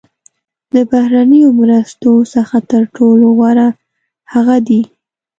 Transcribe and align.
د 0.73 0.75
بهرنیو 0.89 1.49
مرستو 1.59 2.13
څخه 2.33 2.57
تر 2.71 2.81
ټولو 2.97 3.25
غوره 3.37 3.67
هغه 4.33 4.57
دي. 4.67 4.81